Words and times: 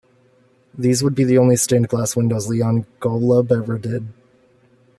These 0.75 1.03
would 1.03 1.13
be 1.13 1.23
the 1.23 1.37
only 1.37 1.55
stained 1.55 1.87
glass 1.89 2.15
windows 2.15 2.49
Leon 2.49 2.87
Golub 3.01 3.51
ever 3.55 3.77
did. 3.77 4.07